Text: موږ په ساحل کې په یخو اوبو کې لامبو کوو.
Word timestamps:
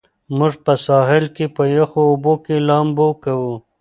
موږ 0.37 0.53
په 0.65 0.73
ساحل 0.85 1.25
کې 1.35 1.45
په 1.55 1.63
یخو 1.77 2.01
اوبو 2.09 2.33
کې 2.45 2.55
لامبو 2.67 3.07
کوو. 3.23 3.55